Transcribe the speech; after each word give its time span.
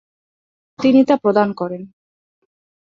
তিনি 0.79 0.99
তা 1.05 1.15
প্রদান 1.17 1.49
করেন। 1.53 1.81